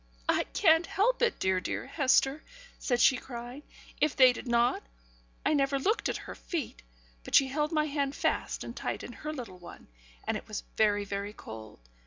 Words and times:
'I 0.27 0.45
can't 0.45 0.87
help 0.87 1.21
it, 1.21 1.37
dear, 1.39 1.59
dear 1.59 1.85
Hester,' 1.85 2.41
said 2.79 2.99
she, 2.99 3.17
crying, 3.17 3.61
'if 3.99 4.15
they 4.15 4.33
did 4.33 4.47
not; 4.47 4.81
I 5.45 5.53
never 5.53 5.77
looked 5.77 6.09
at 6.09 6.17
her 6.25 6.33
feet, 6.33 6.81
but 7.23 7.35
she 7.35 7.49
held 7.49 7.71
my 7.71 7.85
hand 7.85 8.15
fast 8.15 8.63
and 8.63 8.75
tight 8.75 9.03
in 9.03 9.13
her 9.13 9.31
little 9.31 9.59
one, 9.59 9.89
and 10.27 10.37
it 10.37 10.47
was 10.47 10.63
very, 10.75 11.03
very 11.05 11.33
cold. 11.33 11.77